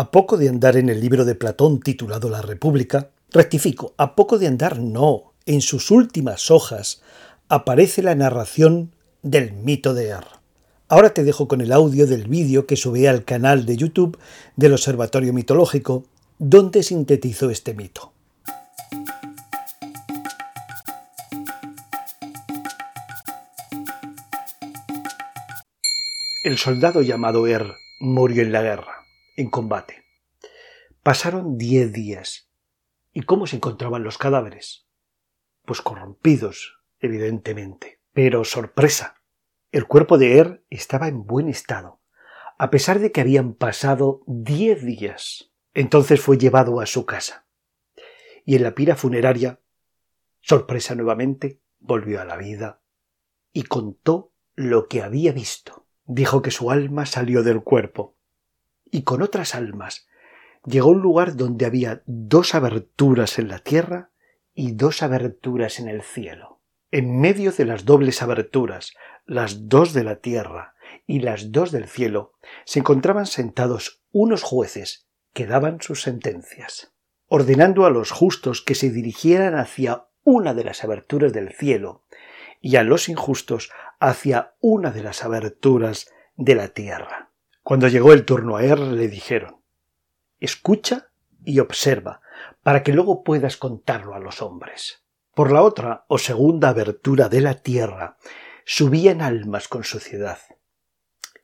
A 0.00 0.10
poco 0.10 0.38
de 0.38 0.48
andar 0.48 0.78
en 0.78 0.88
el 0.88 0.98
libro 0.98 1.26
de 1.26 1.34
Platón 1.34 1.78
titulado 1.78 2.30
La 2.30 2.40
República, 2.40 3.10
rectifico, 3.32 3.92
a 3.98 4.16
poco 4.16 4.38
de 4.38 4.46
andar 4.46 4.78
no, 4.78 5.34
en 5.44 5.60
sus 5.60 5.90
últimas 5.90 6.50
hojas 6.50 7.02
aparece 7.50 8.02
la 8.02 8.14
narración 8.14 8.94
del 9.22 9.52
mito 9.52 9.92
de 9.92 10.06
Er. 10.06 10.24
Ahora 10.88 11.12
te 11.12 11.22
dejo 11.22 11.48
con 11.48 11.60
el 11.60 11.70
audio 11.70 12.06
del 12.06 12.28
vídeo 12.28 12.64
que 12.64 12.76
subí 12.76 13.04
al 13.04 13.26
canal 13.26 13.66
de 13.66 13.76
YouTube 13.76 14.18
del 14.56 14.72
Observatorio 14.72 15.34
Mitológico, 15.34 16.04
donde 16.38 16.82
sintetizó 16.82 17.50
este 17.50 17.74
mito. 17.74 18.14
El 26.42 26.56
soldado 26.56 27.02
llamado 27.02 27.46
Er 27.46 27.74
murió 28.00 28.42
en 28.42 28.52
la 28.52 28.62
guerra 28.62 28.99
en 29.40 29.48
combate. 29.48 30.04
Pasaron 31.02 31.56
diez 31.56 31.92
días. 31.92 32.50
¿Y 33.12 33.22
cómo 33.22 33.46
se 33.46 33.56
encontraban 33.56 34.04
los 34.04 34.18
cadáveres? 34.18 34.86
Pues 35.64 35.80
corrompidos, 35.80 36.78
evidentemente. 37.00 38.00
Pero 38.12 38.44
sorpresa. 38.44 39.14
El 39.72 39.86
cuerpo 39.86 40.18
de 40.18 40.38
Er 40.38 40.64
estaba 40.68 41.08
en 41.08 41.24
buen 41.24 41.48
estado, 41.48 42.00
a 42.58 42.70
pesar 42.70 42.98
de 42.98 43.12
que 43.12 43.22
habían 43.22 43.54
pasado 43.54 44.22
diez 44.26 44.84
días. 44.84 45.50
Entonces 45.72 46.20
fue 46.20 46.36
llevado 46.36 46.80
a 46.80 46.86
su 46.86 47.06
casa. 47.06 47.46
Y 48.44 48.56
en 48.56 48.62
la 48.62 48.74
pira 48.74 48.94
funeraria, 48.94 49.60
sorpresa 50.40 50.94
nuevamente, 50.94 51.60
volvió 51.78 52.20
a 52.20 52.24
la 52.26 52.36
vida 52.36 52.82
y 53.52 53.62
contó 53.62 54.32
lo 54.54 54.86
que 54.86 55.02
había 55.02 55.32
visto. 55.32 55.86
Dijo 56.04 56.42
que 56.42 56.50
su 56.50 56.70
alma 56.70 57.06
salió 57.06 57.42
del 57.42 57.62
cuerpo 57.62 58.19
y 58.90 59.02
con 59.02 59.22
otras 59.22 59.54
almas 59.54 60.08
llegó 60.64 60.90
a 60.90 60.92
un 60.92 61.00
lugar 61.00 61.36
donde 61.36 61.66
había 61.66 62.02
dos 62.06 62.54
aberturas 62.54 63.38
en 63.38 63.48
la 63.48 63.58
tierra 63.60 64.10
y 64.54 64.72
dos 64.72 65.02
aberturas 65.02 65.78
en 65.80 65.88
el 65.88 66.02
cielo. 66.02 66.60
En 66.90 67.20
medio 67.20 67.52
de 67.52 67.64
las 67.64 67.84
dobles 67.84 68.20
aberturas, 68.20 68.94
las 69.24 69.68
dos 69.68 69.92
de 69.92 70.04
la 70.04 70.16
tierra 70.16 70.74
y 71.06 71.20
las 71.20 71.52
dos 71.52 71.70
del 71.70 71.86
cielo, 71.86 72.32
se 72.64 72.80
encontraban 72.80 73.26
sentados 73.26 74.02
unos 74.10 74.42
jueces 74.42 75.06
que 75.32 75.46
daban 75.46 75.80
sus 75.80 76.02
sentencias, 76.02 76.92
ordenando 77.28 77.86
a 77.86 77.90
los 77.90 78.10
justos 78.10 78.60
que 78.60 78.74
se 78.74 78.90
dirigieran 78.90 79.54
hacia 79.54 80.06
una 80.24 80.52
de 80.52 80.64
las 80.64 80.82
aberturas 80.82 81.32
del 81.32 81.52
cielo 81.52 82.04
y 82.60 82.76
a 82.76 82.82
los 82.82 83.08
injustos 83.08 83.70
hacia 84.00 84.54
una 84.60 84.90
de 84.90 85.02
las 85.02 85.24
aberturas 85.24 86.10
de 86.36 86.54
la 86.56 86.68
tierra. 86.68 87.29
Cuando 87.70 87.86
llegó 87.86 88.12
el 88.12 88.24
turno 88.24 88.56
a 88.56 88.64
Er 88.64 88.80
le 88.80 89.06
dijeron 89.06 89.62
Escucha 90.40 91.12
y 91.44 91.60
observa, 91.60 92.20
para 92.64 92.82
que 92.82 92.92
luego 92.92 93.22
puedas 93.22 93.56
contarlo 93.56 94.16
a 94.16 94.18
los 94.18 94.42
hombres. 94.42 95.04
Por 95.36 95.52
la 95.52 95.62
otra 95.62 96.04
o 96.08 96.18
segunda 96.18 96.70
abertura 96.70 97.28
de 97.28 97.40
la 97.40 97.54
tierra 97.54 98.16
subían 98.64 99.22
almas 99.22 99.68
con 99.68 99.84
suciedad, 99.84 100.38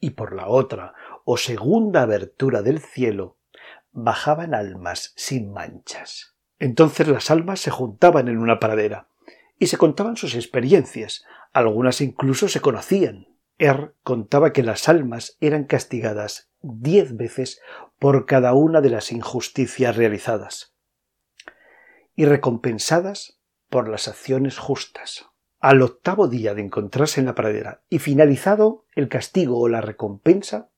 y 0.00 0.10
por 0.10 0.34
la 0.34 0.48
otra 0.48 0.94
o 1.24 1.36
segunda 1.36 2.02
abertura 2.02 2.60
del 2.60 2.80
cielo 2.80 3.36
bajaban 3.92 4.52
almas 4.52 5.12
sin 5.14 5.52
manchas. 5.52 6.34
Entonces 6.58 7.06
las 7.06 7.30
almas 7.30 7.60
se 7.60 7.70
juntaban 7.70 8.26
en 8.26 8.38
una 8.38 8.58
pradera 8.58 9.06
y 9.60 9.68
se 9.68 9.78
contaban 9.78 10.16
sus 10.16 10.34
experiencias, 10.34 11.24
algunas 11.52 12.00
incluso 12.00 12.48
se 12.48 12.58
conocían. 12.58 13.35
Er 13.58 13.94
contaba 14.02 14.52
que 14.52 14.62
las 14.62 14.88
almas 14.88 15.38
eran 15.40 15.64
castigadas 15.64 16.50
diez 16.60 17.16
veces 17.16 17.60
por 17.98 18.26
cada 18.26 18.52
una 18.52 18.82
de 18.82 18.90
las 18.90 19.12
injusticias 19.12 19.96
realizadas 19.96 20.74
y 22.14 22.26
recompensadas 22.26 23.38
por 23.70 23.88
las 23.88 24.08
acciones 24.08 24.58
justas. 24.58 25.26
Al 25.58 25.80
octavo 25.80 26.28
día 26.28 26.54
de 26.54 26.62
encontrarse 26.62 27.20
en 27.20 27.26
la 27.26 27.34
pradera 27.34 27.82
y 27.88 27.98
finalizado 27.98 28.84
el 28.94 29.08
castigo 29.08 29.58
o 29.58 29.68
la 29.68 29.80
recompensa, 29.80 30.68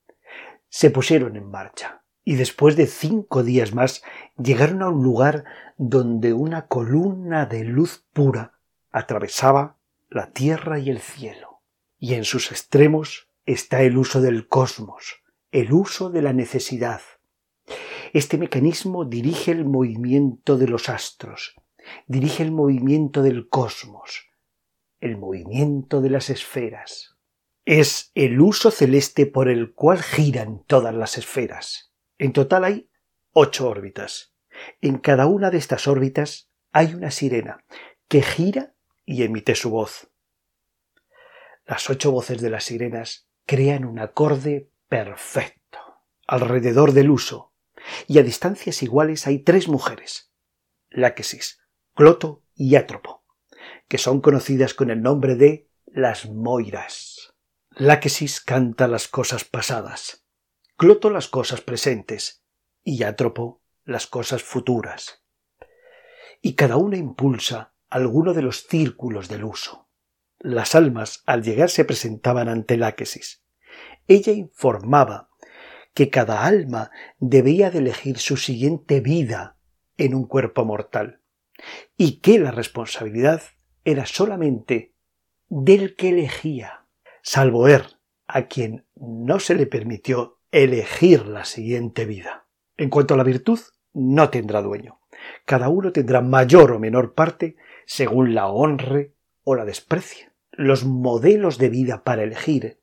se 0.68 0.90
pusieron 0.90 1.36
en 1.36 1.50
marcha 1.50 2.02
y 2.22 2.36
después 2.36 2.76
de 2.76 2.86
cinco 2.86 3.42
días 3.42 3.74
más 3.74 4.04
llegaron 4.36 4.82
a 4.82 4.88
un 4.88 5.02
lugar 5.02 5.44
donde 5.78 6.32
una 6.32 6.66
columna 6.66 7.46
de 7.46 7.64
luz 7.64 8.04
pura 8.12 8.60
atravesaba 8.92 9.78
la 10.10 10.30
tierra 10.30 10.78
y 10.78 10.90
el 10.90 11.00
cielo 11.00 11.57
y 11.98 12.14
en 12.14 12.24
sus 12.24 12.50
extremos 12.50 13.28
está 13.46 13.82
el 13.82 13.96
uso 13.96 14.20
del 14.20 14.46
cosmos, 14.46 15.16
el 15.50 15.72
uso 15.72 16.10
de 16.10 16.22
la 16.22 16.32
necesidad. 16.32 17.00
Este 18.12 18.38
mecanismo 18.38 19.04
dirige 19.04 19.50
el 19.50 19.64
movimiento 19.64 20.56
de 20.56 20.68
los 20.68 20.88
astros, 20.88 21.54
dirige 22.06 22.42
el 22.42 22.52
movimiento 22.52 23.22
del 23.22 23.48
cosmos, 23.48 24.26
el 25.00 25.16
movimiento 25.16 26.00
de 26.00 26.10
las 26.10 26.30
esferas. 26.30 27.16
Es 27.64 28.12
el 28.14 28.40
uso 28.40 28.70
celeste 28.70 29.26
por 29.26 29.48
el 29.48 29.74
cual 29.74 30.02
giran 30.02 30.64
todas 30.66 30.94
las 30.94 31.18
esferas. 31.18 31.92
En 32.16 32.32
total 32.32 32.64
hay 32.64 32.90
ocho 33.32 33.68
órbitas. 33.68 34.34
En 34.80 34.98
cada 34.98 35.26
una 35.26 35.50
de 35.50 35.58
estas 35.58 35.86
órbitas 35.86 36.50
hay 36.72 36.94
una 36.94 37.10
sirena 37.10 37.64
que 38.08 38.22
gira 38.22 38.74
y 39.04 39.22
emite 39.22 39.54
su 39.54 39.70
voz. 39.70 40.10
Las 41.68 41.90
ocho 41.90 42.10
voces 42.10 42.40
de 42.40 42.48
las 42.48 42.64
sirenas 42.64 43.28
crean 43.44 43.84
un 43.84 43.98
acorde 43.98 44.70
perfecto 44.88 45.78
alrededor 46.26 46.92
del 46.92 47.10
uso, 47.10 47.52
y 48.06 48.18
a 48.18 48.22
distancias 48.22 48.82
iguales 48.82 49.26
hay 49.26 49.40
tres 49.40 49.68
mujeres, 49.68 50.32
Láquesis, 50.88 51.60
Cloto 51.94 52.42
y 52.54 52.76
Átropo, 52.76 53.22
que 53.86 53.98
son 53.98 54.22
conocidas 54.22 54.72
con 54.72 54.90
el 54.90 55.02
nombre 55.02 55.36
de 55.36 55.68
las 55.84 56.30
Moiras. 56.30 57.34
Láquesis 57.72 58.40
canta 58.40 58.88
las 58.88 59.06
cosas 59.06 59.44
pasadas, 59.44 60.24
Cloto 60.78 61.10
las 61.10 61.28
cosas 61.28 61.60
presentes 61.60 62.46
y 62.82 63.02
Átropo 63.02 63.62
las 63.84 64.06
cosas 64.06 64.42
futuras. 64.42 65.22
Y 66.40 66.54
cada 66.54 66.78
una 66.78 66.96
impulsa 66.96 67.74
alguno 67.90 68.32
de 68.32 68.40
los 68.40 68.66
círculos 68.66 69.28
del 69.28 69.44
uso. 69.44 69.87
Las 70.40 70.76
almas 70.76 71.24
al 71.26 71.42
llegar 71.42 71.68
se 71.68 71.84
presentaban 71.84 72.48
ante 72.48 72.76
Láquesis. 72.76 73.42
Ella 74.06 74.32
informaba 74.32 75.30
que 75.94 76.10
cada 76.10 76.46
alma 76.46 76.92
debía 77.18 77.72
de 77.72 77.80
elegir 77.80 78.18
su 78.18 78.36
siguiente 78.36 79.00
vida 79.00 79.56
en 79.96 80.14
un 80.14 80.26
cuerpo 80.26 80.64
mortal 80.64 81.22
y 81.96 82.20
que 82.20 82.38
la 82.38 82.52
responsabilidad 82.52 83.42
era 83.84 84.06
solamente 84.06 84.94
del 85.48 85.96
que 85.96 86.10
elegía, 86.10 86.86
salvo 87.20 87.66
Er, 87.66 87.98
a 88.28 88.46
quien 88.46 88.86
no 88.94 89.40
se 89.40 89.56
le 89.56 89.66
permitió 89.66 90.38
elegir 90.52 91.26
la 91.26 91.44
siguiente 91.44 92.04
vida. 92.04 92.46
En 92.76 92.90
cuanto 92.90 93.14
a 93.14 93.16
la 93.16 93.24
virtud, 93.24 93.58
no 93.92 94.30
tendrá 94.30 94.62
dueño. 94.62 95.00
Cada 95.44 95.68
uno 95.68 95.90
tendrá 95.90 96.20
mayor 96.20 96.70
o 96.70 96.78
menor 96.78 97.14
parte 97.14 97.56
según 97.86 98.36
la 98.36 98.46
honre 98.46 99.14
o 99.42 99.56
la 99.56 99.64
desprecie 99.64 100.27
los 100.58 100.84
modelos 100.84 101.56
de 101.56 101.68
vida 101.68 102.02
para 102.02 102.24
elegir 102.24 102.80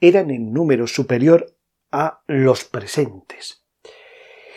eran 0.00 0.30
en 0.30 0.54
número 0.54 0.86
superior 0.86 1.54
a 1.92 2.22
los 2.26 2.64
presentes. 2.64 3.66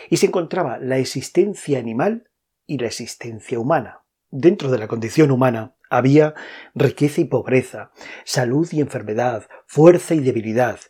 Y 0.08 0.16
se 0.16 0.26
encontraba 0.26 0.78
la 0.78 0.96
existencia 0.96 1.78
animal 1.78 2.30
y 2.66 2.78
la 2.78 2.86
existencia 2.86 3.58
humana. 3.58 4.04
Dentro 4.30 4.70
de 4.70 4.78
la 4.78 4.88
condición 4.88 5.30
humana 5.30 5.74
había 5.90 6.32
riqueza 6.74 7.20
y 7.20 7.26
pobreza, 7.26 7.92
salud 8.24 8.66
y 8.72 8.80
enfermedad, 8.80 9.46
fuerza 9.66 10.14
y 10.14 10.20
debilidad, 10.20 10.80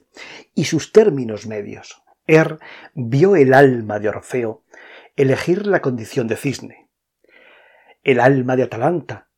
y 0.54 0.66
sus 0.66 0.92
términos 0.92 1.48
medios. 1.48 2.00
Er 2.28 2.60
vio 2.94 3.34
el 3.34 3.54
alma 3.54 3.98
de 3.98 4.09
Orfeo 4.09 4.62
elegir 5.16 5.66
la 5.66 5.83
condición 5.83 6.28
de 6.28 6.36
cisne, 6.36 6.89
el 8.04 8.21
alma 8.21 8.54
de 8.54 8.62
Atalanta 8.62 9.32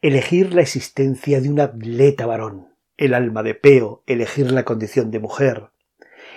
elegir 0.00 0.54
la 0.54 0.62
existencia 0.62 1.40
de 1.40 1.50
un 1.50 1.60
atleta 1.60 2.26
varón, 2.26 2.74
el 2.96 3.14
alma 3.14 3.42
de 3.42 3.54
Peo, 3.54 4.02
elegir 4.06 4.50
la 4.50 4.64
condición 4.64 5.10
de 5.10 5.18
mujer, 5.18 5.70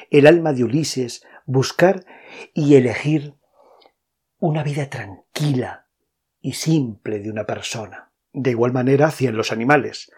el 0.09 0.27
alma 0.27 0.53
de 0.53 0.63
Ulises, 0.63 1.23
buscar 1.45 2.05
y 2.53 2.75
elegir 2.75 3.35
una 4.39 4.63
vida 4.63 4.89
tranquila 4.89 5.87
y 6.41 6.53
simple 6.53 7.19
de 7.19 7.29
una 7.29 7.45
persona. 7.45 8.11
De 8.33 8.51
igual 8.51 8.73
manera 8.73 9.07
hacían 9.07 9.37
los 9.37 9.51
animales, 9.51 10.11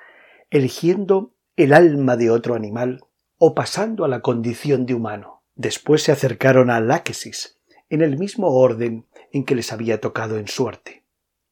eligiendo 0.49 1.35
el 1.55 1.73
alma 1.73 2.17
de 2.17 2.31
otro 2.31 2.55
animal 2.55 3.01
o 3.37 3.53
pasando 3.53 4.05
a 4.05 4.07
la 4.07 4.21
condición 4.21 4.85
de 4.85 4.95
humano. 4.95 5.43
Después 5.55 6.01
se 6.03 6.11
acercaron 6.11 6.69
a 6.69 6.79
Láquesis, 6.79 7.59
en 7.89 8.01
el 8.01 8.17
mismo 8.17 8.49
orden 8.49 9.05
en 9.31 9.45
que 9.45 9.55
les 9.55 9.71
había 9.71 10.01
tocado 10.01 10.37
en 10.37 10.47
suerte. 10.47 11.05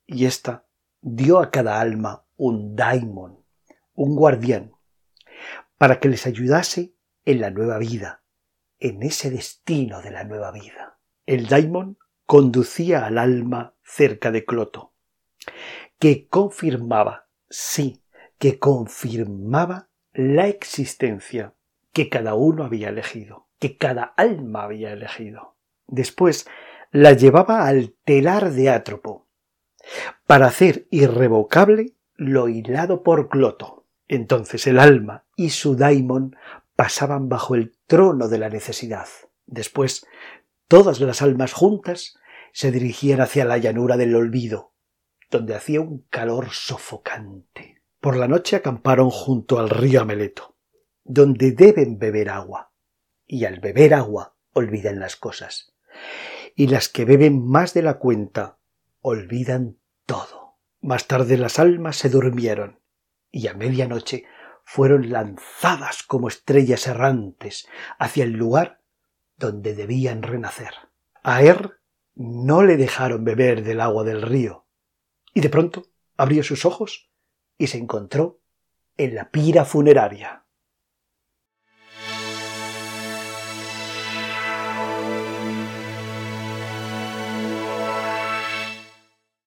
Y 0.08 0.26
ésta 0.26 0.66
dio 1.04 1.40
a 1.40 1.52
cada 1.52 1.80
alma 1.82 2.26
un 2.38 2.76
daimon, 2.76 3.44
un 3.94 4.16
guardián, 4.16 4.72
para 5.78 6.00
que 6.00 6.08
les 6.08 6.26
ayudase 6.26 6.96
en 7.26 7.42
la 7.42 7.52
nueva 7.52 7.78
vida, 7.78 8.24
en 8.80 9.04
ese 9.04 9.30
destino 9.30 10.02
de 10.02 10.12
la 10.12 10.24
nueva 10.24 10.52
vida. 10.52 10.98
El 11.26 11.48
daimon 11.48 11.98
conducía 12.26 13.06
al 13.06 13.18
alma 13.18 13.76
cerca 13.84 14.32
de 14.32 14.46
Cloto, 14.46 14.94
que 16.00 16.28
confirmaba, 16.30 17.28
sí, 17.50 18.02
que 18.40 18.58
confirmaba 18.58 19.90
la 20.14 20.48
existencia 20.48 21.54
que 21.92 22.10
cada 22.10 22.34
uno 22.34 22.64
había 22.64 22.90
elegido, 22.90 23.48
que 23.60 23.78
cada 23.78 24.04
alma 24.16 24.64
había 24.64 24.94
elegido. 24.94 25.58
Después 25.88 26.48
la 26.92 27.12
llevaba 27.12 27.68
al 27.68 27.94
telar 28.06 28.52
de 28.52 28.70
Átropo, 28.70 29.23
para 30.28 30.48
hacer 30.48 30.88
irrevocable 30.90 31.94
lo 32.16 32.48
hilado 32.48 33.04
por 33.04 33.30
Cloto. 33.30 33.86
Entonces 34.08 34.68
el 34.68 34.80
alma 34.80 35.26
y 35.36 35.50
su 35.50 35.76
daimon 35.76 36.36
pasaban 36.76 37.30
bajo 37.30 37.56
el 37.56 37.76
trono 37.88 38.28
de 38.28 38.38
la 38.38 38.50
necesidad. 38.50 39.08
Después, 39.46 40.06
todas 40.68 41.00
las 41.00 41.22
almas 41.22 41.54
juntas 41.54 42.18
se 42.52 42.72
dirigían 42.72 43.22
hacia 43.22 43.46
la 43.46 43.58
llanura 43.58 43.98
del 43.98 44.16
olvido, 44.16 44.74
donde 45.30 45.56
hacía 45.56 45.82
un 45.82 46.06
calor 46.10 46.50
sofocante. 46.52 47.82
Por 48.00 48.16
la 48.16 48.28
noche 48.28 48.56
acamparon 48.56 49.10
junto 49.10 49.60
al 49.60 49.70
río 49.70 50.02
Ameleto, 50.02 50.56
donde 51.04 51.52
deben 51.52 51.98
beber 51.98 52.30
agua, 52.30 52.72
y 53.26 53.46
al 53.46 53.60
beber 53.60 53.94
agua 53.94 54.36
olvidan 54.54 55.00
las 55.00 55.16
cosas. 55.16 55.74
Y 56.56 56.68
las 56.68 56.90
que 56.90 57.06
beben 57.06 57.46
más 57.46 57.74
de 57.74 57.82
la 57.82 57.98
cuenta 57.98 58.60
olvidan 59.04 59.78
todo. 60.08 60.58
Más 60.82 61.08
tarde 61.08 61.38
las 61.38 61.60
almas 61.60 61.98
se 61.98 62.10
durmieron, 62.10 62.80
y 63.32 63.48
a 63.48 63.54
medianoche 63.54 64.26
fueron 64.64 65.12
lanzadas 65.12 66.04
como 66.04 66.30
estrellas 66.30 66.88
errantes 66.88 67.68
hacia 68.00 68.24
el 68.24 68.32
lugar 68.32 68.82
donde 69.38 69.76
debían 69.76 70.24
renacer. 70.24 70.74
A 71.22 71.44
Er 71.44 71.80
no 72.16 72.64
le 72.64 72.78
dejaron 72.78 73.26
beber 73.26 73.64
del 73.64 73.82
agua 73.82 74.04
del 74.04 74.22
río, 74.22 74.66
y 75.34 75.42
de 75.42 75.50
pronto 75.50 75.84
abrió 76.16 76.42
sus 76.44 76.66
ojos 76.66 77.12
y 77.58 77.68
se 77.68 77.78
encontró 77.78 78.40
en 78.98 79.16
la 79.16 79.32
pira 79.32 79.66
funeraria. 79.66 80.43